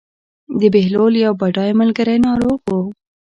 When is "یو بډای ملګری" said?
1.25-2.17